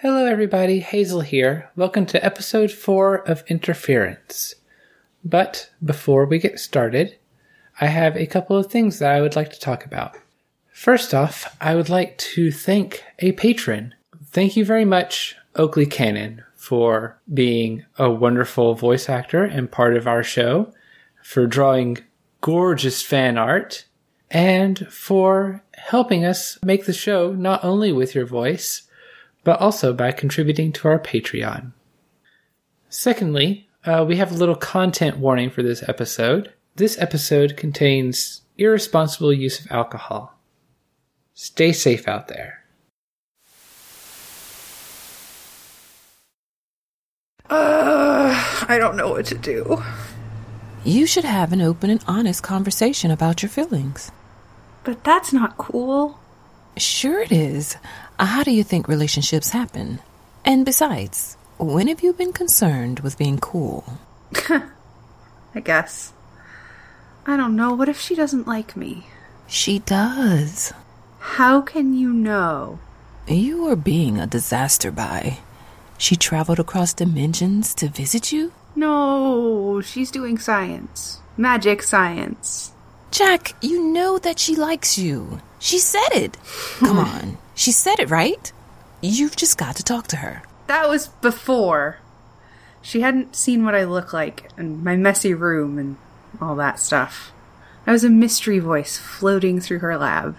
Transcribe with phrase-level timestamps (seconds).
[0.00, 0.78] Hello, everybody.
[0.78, 1.70] Hazel here.
[1.74, 4.54] Welcome to episode four of Interference.
[5.24, 7.16] But before we get started,
[7.80, 10.16] I have a couple of things that I would like to talk about.
[10.70, 13.92] First off, I would like to thank a patron.
[14.26, 20.06] Thank you very much, Oakley Cannon, for being a wonderful voice actor and part of
[20.06, 20.72] our show,
[21.24, 21.98] for drawing
[22.40, 23.86] gorgeous fan art,
[24.30, 28.84] and for helping us make the show not only with your voice,
[29.48, 31.72] but also by contributing to our Patreon.
[32.90, 36.52] Secondly, uh, we have a little content warning for this episode.
[36.76, 40.34] This episode contains irresponsible use of alcohol.
[41.32, 42.62] Stay safe out there.
[47.48, 49.82] Uh, I don't know what to do.
[50.84, 54.12] You should have an open and honest conversation about your feelings.
[54.84, 56.20] But that's not cool.
[56.76, 57.78] Sure, it is.
[58.18, 60.00] How do you think relationships happen?
[60.44, 63.84] And besides, when have you been concerned with being cool?
[65.54, 66.12] I guess.
[67.26, 67.74] I don't know.
[67.74, 69.06] What if she doesn't like me?
[69.46, 70.72] She does.
[71.20, 72.80] How can you know?
[73.26, 75.38] You are being a disaster by.
[75.96, 78.52] She traveled across dimensions to visit you?
[78.74, 81.20] No, she's doing science.
[81.36, 82.72] Magic science.
[83.10, 85.40] Jacq, you know that she likes you.
[85.58, 86.36] She said it.
[86.78, 87.38] Come on.
[87.58, 88.52] She said it, right?
[89.00, 90.42] You've just got to talk to her.
[90.68, 91.98] That was before.
[92.82, 95.96] She hadn't seen what I look like and my messy room and
[96.40, 97.32] all that stuff.
[97.84, 100.36] I was a mystery voice floating through her lab.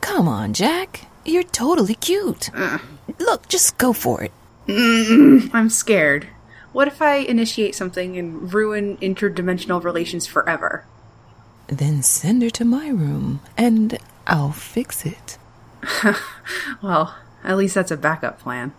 [0.00, 1.04] Come on, Jacq.
[1.26, 2.48] You're totally cute.
[3.18, 4.32] Look, just go for it.
[5.52, 6.28] I'm scared.
[6.72, 10.86] What if I initiate something and ruin interdimensional relations forever?
[11.66, 15.36] Then send her to my room and I'll fix it.
[16.82, 18.72] Well, at least that's a backup plan.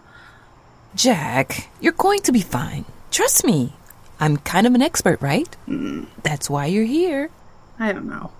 [0.96, 2.86] Jacq, you're going to be fine.
[3.12, 3.74] Trust me.
[4.20, 5.56] I'm kind of an expert, right?
[6.24, 7.30] That's why you're here.
[7.80, 8.32] I don't know.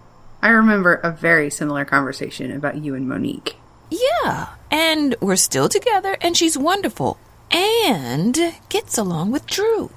[0.42, 3.58] I remember a very similar conversation about you and Monique.
[3.90, 7.18] Yeah, and we're still together, and she's wonderful.
[7.52, 8.38] And
[8.70, 9.92] gets along with Drew.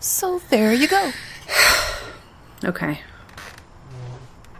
[0.00, 1.12] So there you go.
[2.64, 3.00] Okay.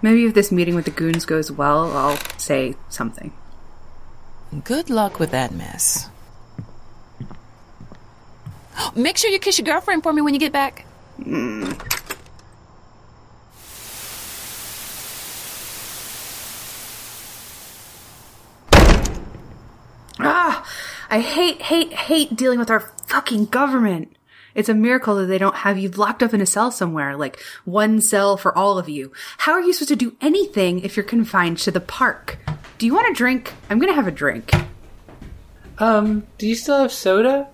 [0.02, 3.32] Maybe if this meeting with the goons goes well, I'll say something.
[4.60, 6.10] Good luck with that mess.
[8.94, 10.84] Make sure you kiss your girlfriend for me when you get back.
[20.18, 20.68] Ah!
[21.10, 24.16] I hate, hate, hate dealing with our fucking government.
[24.54, 27.40] It's a miracle that they don't have you locked up in a cell somewhere, like
[27.64, 29.12] one cell for all of you.
[29.38, 32.38] How are you supposed to do anything if you're confined to the park?
[32.82, 33.54] Do you want a drink?
[33.70, 34.50] I'm gonna have a drink.
[35.78, 37.46] Um, do you still have soda?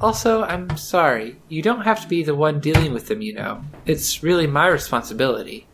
[0.00, 1.34] Also, I'm sorry.
[1.48, 3.64] You don't have to be the one dealing with them, you know.
[3.86, 5.66] It's really my responsibility.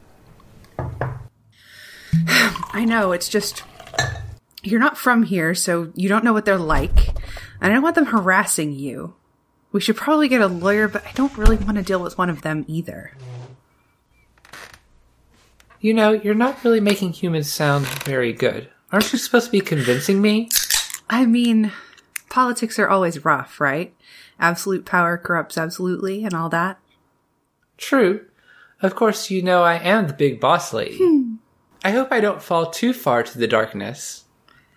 [0.79, 3.63] I know, it's just.
[4.63, 7.09] You're not from here, so you don't know what they're like.
[7.61, 9.17] And I don't want them harassing you.
[9.71, 12.31] We should probably get a lawyer, but I don't really want to deal with one
[12.31, 13.13] of them either.
[15.79, 18.71] You know, you're not really making humans sound very good.
[18.91, 20.49] Aren't you supposed to be convincing me?
[21.11, 21.73] I mean,
[22.31, 23.95] politics are always rough, right?
[24.41, 26.79] Absolute power corrupts absolutely and all that.
[27.77, 28.25] True.
[28.81, 31.39] Of course, you know I am the big boss lady.
[31.85, 34.25] I hope I don't fall too far to the darkness.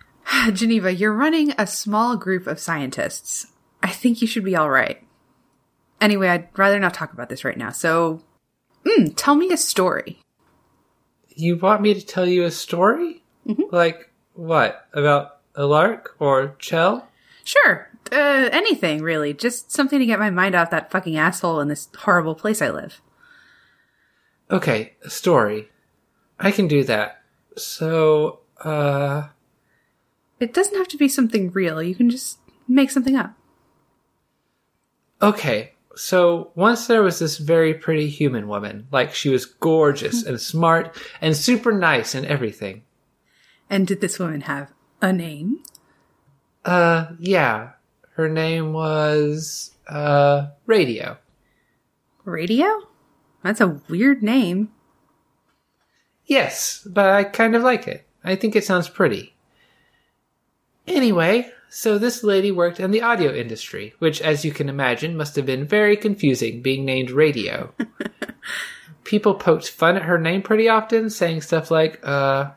[0.52, 3.46] Geneva, you're running a small group of scientists.
[3.82, 5.02] I think you should be alright.
[6.00, 8.22] Anyway, I'd rather not talk about this right now, so.
[8.84, 10.18] Mm, tell me a story.
[11.28, 13.21] You want me to tell you a story?
[13.70, 14.86] Like what?
[14.92, 17.08] About a lark or Chell?
[17.44, 17.88] Sure.
[18.10, 19.32] Uh, anything, really.
[19.34, 22.70] Just something to get my mind off that fucking asshole in this horrible place I
[22.70, 23.00] live.
[24.50, 25.70] Okay, a story.
[26.38, 27.22] I can do that.
[27.56, 29.28] So, uh,
[30.40, 31.82] It doesn't have to be something real.
[31.82, 32.38] You can just
[32.68, 33.34] make something up.
[35.20, 35.72] okay.
[35.94, 38.86] So once there was this very pretty human woman.
[38.90, 42.82] Like she was gorgeous and smart and super nice and everything.
[43.72, 44.70] And did this woman have
[45.00, 45.62] a name?
[46.62, 47.70] Uh, yeah.
[48.16, 51.16] Her name was, uh, Radio.
[52.26, 52.66] Radio?
[53.42, 54.70] That's a weird name.
[56.26, 58.06] Yes, but I kind of like it.
[58.22, 59.34] I think it sounds pretty.
[60.86, 65.34] Anyway, so this lady worked in the audio industry, which, as you can imagine, must
[65.36, 67.72] have been very confusing being named Radio.
[69.04, 72.50] People poked fun at her name pretty often, saying stuff like, uh,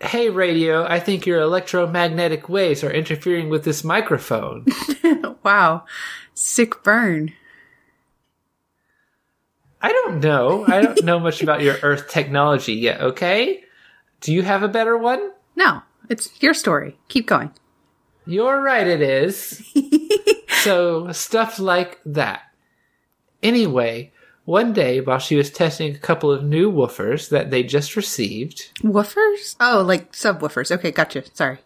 [0.00, 4.66] Hey, radio, I think your electromagnetic waves are interfering with this microphone.
[5.42, 5.84] Wow.
[6.34, 7.32] Sick burn.
[9.80, 10.64] I don't know.
[10.66, 13.64] I don't know much about your Earth technology yet, okay?
[14.20, 15.30] Do you have a better one?
[15.56, 16.98] No, it's your story.
[17.08, 17.52] Keep going.
[18.26, 19.62] You're right, it is.
[20.62, 22.42] so, stuff like that.
[23.42, 24.12] Anyway,
[24.48, 28.72] one day while she was testing a couple of new woofers that they just received,
[28.82, 29.56] Woofers?
[29.60, 30.70] Oh, like subwoofers.
[30.74, 31.22] Okay, gotcha.
[31.34, 31.58] Sorry.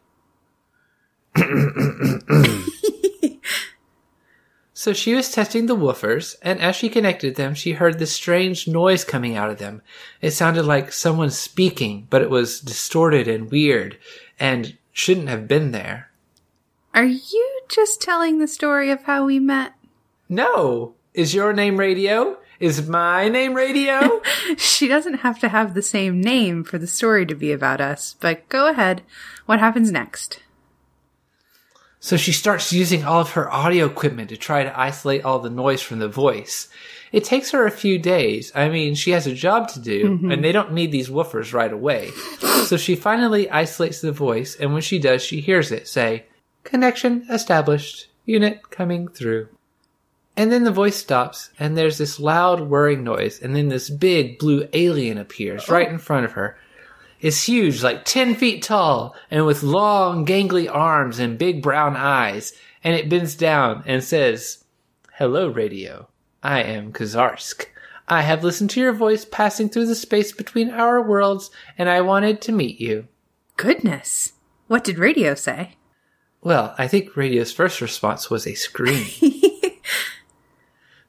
[4.74, 8.66] So she was testing the woofers, and as she connected them, she heard this strange
[8.66, 9.80] noise coming out of them.
[10.20, 13.96] It sounded like someone speaking, but it was distorted and weird,
[14.40, 16.10] and shouldn't have been there.
[16.94, 19.74] Are you just telling the story of how we met?
[20.28, 20.96] No!
[21.14, 22.38] Is your name Radio?
[22.62, 24.22] Is my name Radio?
[24.56, 28.16] She doesn't have to have the same name for the story to be about us,
[28.20, 29.02] but go ahead.
[29.46, 30.40] What happens next?
[32.02, 35.48] so she starts using all of her audio equipment to try to isolate all the
[35.48, 36.68] noise from the voice.
[37.12, 38.50] It takes her a few days.
[38.56, 40.32] I mean, she has a job to do, mm-hmm.
[40.32, 42.10] and they don't need these woofers right away.
[42.66, 46.26] So she finally isolates the voice, and when she does, she hears it say,
[46.64, 48.08] Connection established.
[48.24, 49.48] Unit coming through.
[50.36, 54.38] And then the voice stops, and there's this loud whirring noise, and then this big
[54.38, 56.56] blue alien appears right in front of her.
[57.20, 62.54] It's huge, like 10 feet tall, and with long, gangly arms and big brown eyes,
[62.82, 64.64] and it bends down and says,
[65.18, 66.08] Hello, radio.
[66.42, 67.66] I am Kazarsk.
[68.08, 72.00] I have listened to your voice passing through the space between our worlds, and I
[72.00, 73.06] wanted to meet you.
[73.56, 74.32] Goodness.
[74.66, 75.76] What did radio say?
[76.40, 79.06] Well, I think Radio's first response was a scream.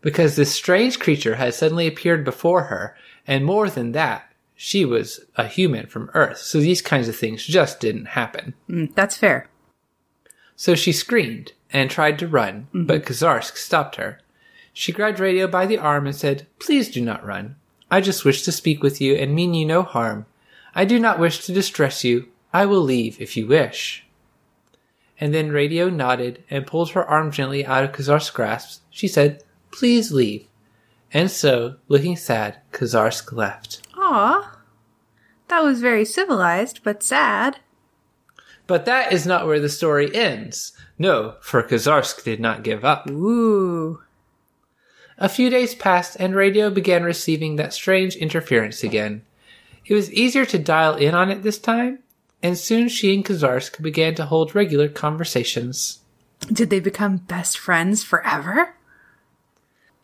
[0.04, 2.96] because this strange creature had suddenly appeared before her,
[3.26, 7.44] and more than that, she was a human from Earth, so these kinds of things
[7.44, 8.54] just didn't happen.
[8.70, 9.50] Mm, that's fair.
[10.56, 14.20] So she screamed and tried to run, but Kazarsk stopped her.
[14.74, 17.56] She grabbed Radio by the arm and said, Please do not run.
[17.90, 20.26] I just wish to speak with you and mean you no harm.
[20.76, 22.28] I do not wish to distress you.
[22.52, 24.06] I will leave if you wish.
[25.20, 28.82] And then Radio nodded and pulled her arm gently out of Kazarsk's grasp.
[28.90, 30.48] She said, Please leave.
[31.12, 33.86] And so, looking sad, Kazarsk left.
[33.98, 34.60] Aw.
[35.48, 37.60] That was very civilized, but sad.
[38.66, 40.72] But that is not where the story ends.
[40.98, 43.10] No, for Kazarsk did not give up.
[43.10, 44.02] Ooh.
[45.18, 49.24] A few days passed and radio began receiving that strange interference again.
[49.86, 52.00] It was easier to dial in on it this time,
[52.42, 56.00] and soon she and Kazarsk began to hold regular conversations.
[56.52, 58.76] Did they become best friends forever?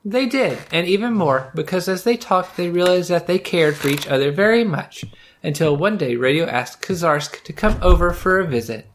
[0.10, 3.90] They did, and even more, because as they talked, they realized that they cared for
[3.90, 5.06] each other very much,
[5.44, 8.88] until one day Radio asked Kazarsk to come over for a visit.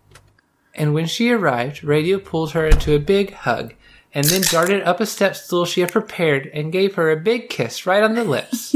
[0.75, 3.75] And when she arrived, Radio pulled her into a big hug,
[4.13, 7.49] and then darted up a step stool she had prepared and gave her a big
[7.49, 8.75] kiss right on the lips.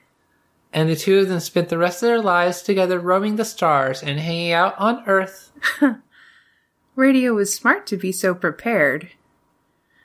[0.72, 4.02] and the two of them spent the rest of their lives together roaming the stars
[4.02, 5.52] and hanging out on Earth.
[6.96, 9.10] Radio was smart to be so prepared.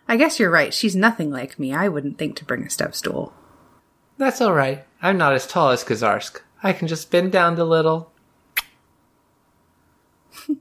[0.07, 0.73] I guess you're right.
[0.73, 1.73] She's nothing like me.
[1.73, 3.33] I wouldn't think to bring a step stool.
[4.17, 4.85] That's all right.
[5.01, 6.41] I'm not as tall as Kazarsk.
[6.61, 8.11] I can just bend down a little.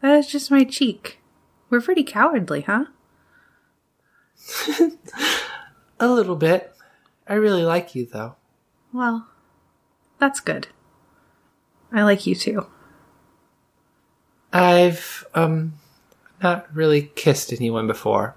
[0.00, 1.20] That is just my cheek.
[1.68, 2.86] We're pretty cowardly, huh?
[6.00, 6.72] A little bit.
[7.28, 8.36] I really like you, though.
[8.92, 9.28] Well,
[10.18, 10.68] that's good.
[11.92, 12.66] I like you too.
[14.52, 15.74] I've, um,
[16.42, 18.36] not really kissed anyone before.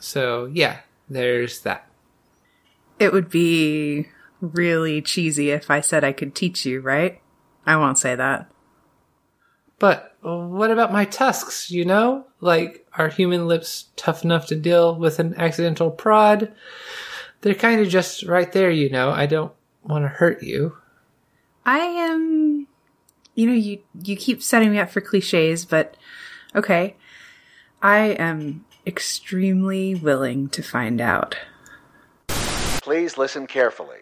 [0.00, 1.88] So, yeah, there's that.
[2.98, 4.08] It would be
[4.40, 7.20] really cheesy if I said I could teach you, right?
[7.66, 8.50] I won't say that.
[9.78, 12.26] But what about my tusks, you know?
[12.40, 16.54] Like, are human lips tough enough to deal with an accidental prod?
[17.40, 19.10] They're kind of just right there, you know.
[19.10, 20.76] I don't want to hurt you.
[21.66, 22.66] I am
[23.34, 25.96] you know, you you keep setting me up for cliches, but
[26.54, 26.96] okay.
[27.84, 31.36] I am extremely willing to find out.
[32.80, 33.98] Please listen carefully.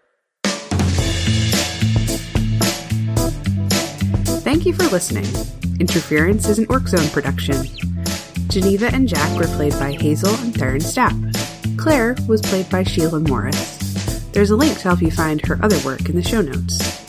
[4.44, 5.26] Thank you for listening.
[5.80, 7.66] Interference is an Orc Zone production.
[8.46, 11.76] Geneva and Jacq were played by Hazel and Therin Stapp.
[11.76, 13.78] Claire was played by Sheila Morris.
[14.30, 17.00] There's a link to help you find her other work in the show notes.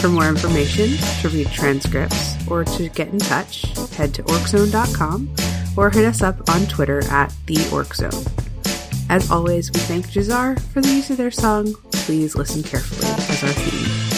[0.00, 3.62] For more information, to read transcripts, or to get in touch,
[3.92, 5.32] head to orczone.com
[5.76, 8.24] or hit us up on Twitter at the Orc Zone.
[9.08, 13.42] As always, we thank Jahzzar for the use of their song Please Listen Carefully as
[13.44, 14.15] our theme.